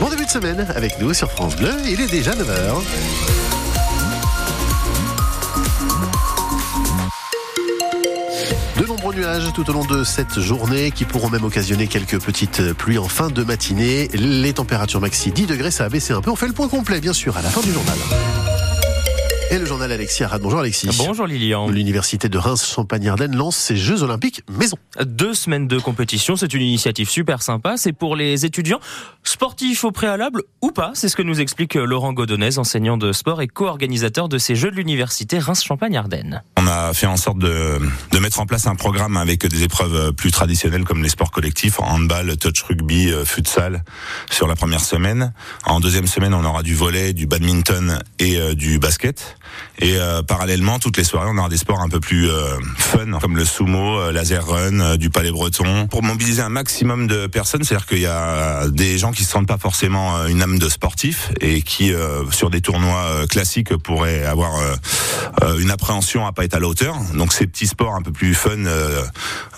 [0.00, 2.82] Bon début de semaine avec nous sur France Bleu, il est déjà 9h.
[8.78, 12.72] De nombreux nuages tout au long de cette journée qui pourront même occasionner quelques petites
[12.72, 14.08] pluies en fin de matinée.
[14.14, 16.30] Les températures maxi 10 degrés, ça a baissé un peu.
[16.30, 17.98] On fait le point complet, bien sûr, à la fin du journal.
[19.52, 20.40] Et le journal Alexis Arad.
[20.40, 20.88] Bonjour Alexis.
[20.96, 21.68] Bonjour Lilian.
[21.68, 24.76] L'université de Reims-Champagne-Ardenne lance ses Jeux Olympiques maison.
[25.04, 27.76] Deux semaines de compétition, c'est une initiative super sympa.
[27.76, 28.78] C'est pour les étudiants
[29.24, 30.92] sportifs au préalable ou pas.
[30.94, 34.70] C'est ce que nous explique Laurent Godonez, enseignant de sport et co-organisateur de ces Jeux
[34.70, 36.44] de l'université Reims-Champagne-Ardenne.
[36.56, 37.80] On a fait en sorte de,
[38.12, 41.80] de mettre en place un programme avec des épreuves plus traditionnelles comme les sports collectifs,
[41.80, 43.82] handball, touch rugby, euh, futsal
[44.30, 45.32] sur la première semaine.
[45.66, 49.38] En deuxième semaine, on aura du volet, du badminton et euh, du basket.
[49.78, 53.18] Et euh, parallèlement, toutes les soirées, on aura des sports un peu plus euh, fun,
[53.20, 57.64] comme le sumo, euh, laser run, du palais breton, pour mobiliser un maximum de personnes.
[57.64, 61.30] C'est-à-dire qu'il y a des gens qui se sentent pas forcément une âme de sportif
[61.40, 61.92] et qui,
[62.30, 64.52] sur des tournois classiques, pourraient avoir
[65.58, 66.96] une appréhension à pas être à la hauteur.
[67.14, 68.56] Donc ces petits sports un peu plus fun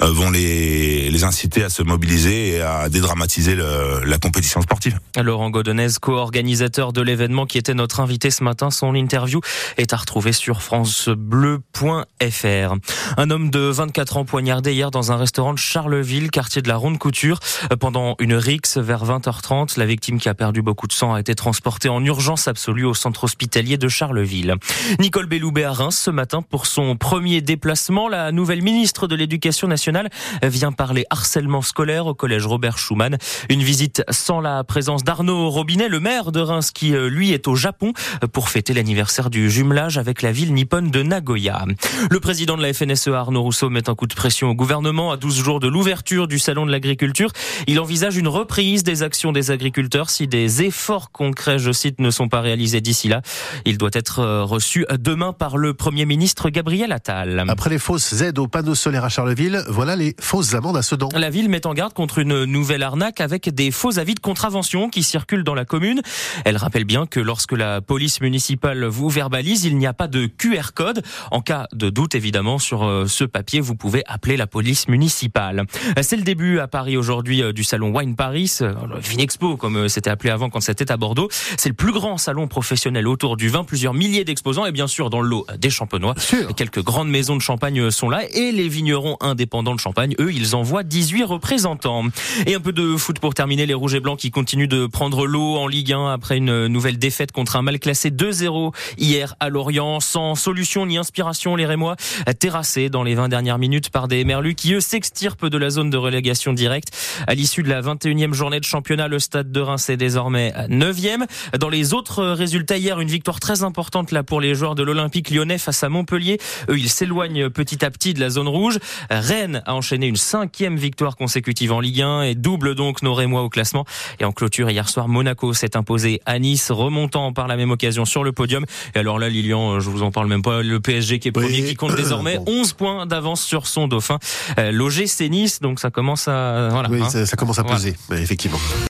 [0.01, 4.99] vont les, les inciter à se mobiliser et à dédramatiser la compétition sportive.
[5.21, 9.41] Laurent Godonez, co-organisateur de l'événement qui était notre invité ce matin, son interview
[9.77, 12.75] est à retrouver sur francebleu.fr.
[13.17, 16.77] Un homme de 24 ans poignardé hier dans un restaurant de Charleville, quartier de la
[16.77, 17.39] Ronde Couture,
[17.81, 19.79] pendant une rixe vers 20h30.
[19.79, 22.95] La victime qui a perdu beaucoup de sang a été transportée en urgence absolue au
[22.95, 24.57] centre hospitalier de Charleville.
[24.99, 28.09] Nicole Belloubet à Reims ce matin pour son premier déplacement.
[28.09, 30.11] La nouvelle ministre de l'Éducation nationale
[30.43, 33.19] vient parler harcèlement scolaire au collège Robert Schumann.
[33.49, 37.55] Une visite sans la présence d'Arnaud Robinet, le maire de Reims qui lui est au
[37.55, 37.93] Japon
[38.33, 41.65] pour fêter l'anniversaire du jumelage avec la ville nippone de Nagoya.
[42.11, 45.17] Le président de la FNSEA, Arnaud Rousseau, met un coup de pression au gouvernement à
[45.17, 47.31] 12 jours de l'ouverture du salon de l'agriculture.
[47.69, 52.11] Il envisage une reprise des actions des agriculteurs si des efforts concrets, je cite, ne
[52.11, 53.23] sont pas réalisés d'ici là.
[53.65, 57.45] Il doit être euh, reçu demain par le Premier ministre Gabriel Attal.
[57.47, 61.09] Après les fausses aides aux panneaux solaires à Charleville, voilà les fausses amendes à Sedan.
[61.15, 64.91] La ville met en garde contre une nouvelle arnaque avec des faux avis de contravention
[64.91, 66.03] qui circulent dans la commune.
[66.45, 70.27] Elle rappelle bien que lorsque la police municipale vous verbalise, il n'y a pas de
[70.27, 71.03] QR code.
[71.31, 75.65] En cas de doute, évidemment, sur euh, ce papier, vous pouvez appeler la police municipale.
[76.01, 79.89] C'est le début à Paris aujourd'hui euh, du salon Wine Paris, euh, le Vinexpo, comme
[79.89, 81.29] c'était appelé avant quand c'était à Bordeaux.
[81.57, 85.11] C'est le plus grand salon professionnel autour du vin, plusieurs milliers d'exposants et bien sûr
[85.11, 86.15] dans le lot des champenois.
[86.57, 90.57] Quelques grandes maisons de champagne sont là et les vignerons indépendants de champagne, eux, ils
[90.57, 92.05] envoient 18 représentants.
[92.47, 95.27] Et un peu de foot pour terminer, les rouges et blancs qui continuent de prendre
[95.27, 99.49] l'eau en Ligue 1 après une nouvelle défaite contre un mal classé 2-0 hier à
[99.49, 101.97] Lorient, sans solution ni inspiration, les Rémois
[102.39, 105.91] terrassés dans les 20 dernières minutes par des Merlus qui eux s'extirpent de la zone
[105.91, 106.97] de relégation directe.
[107.27, 111.27] À l'issue de la 21e journée de championnat, le stade de Reims est désormais 9e.
[111.59, 115.29] Dans les autres résultats hier, une victoire très importante là pour les joueurs de l'Olympique
[115.31, 116.39] lyonnais face à Montpellier.
[116.69, 118.79] Eux, ils s'éloignent petit à petit de la zone rouge.
[119.11, 123.43] Rennes a enchaîné une cinquième victoire consécutive en Ligue 1 et double donc nos Rémois
[123.43, 123.87] au classement.
[124.21, 128.05] Et en clôture hier soir, Monaco s'est imposé à Nice, remontant par la même occasion
[128.05, 128.65] sur le podium.
[128.95, 130.63] Et alors là, Lilian, je vous en parle même pas.
[130.63, 134.19] Le PSG qui est premier, qui compte désormais 11 points d'avance sur son dauphin.
[134.59, 136.89] Euh, L'OGC Nice, donc ça commence à voilà.
[136.91, 137.09] Oui, hein.
[137.09, 138.23] ça, ça commence à peser, Voilà.
[138.23, 138.59] effectivement.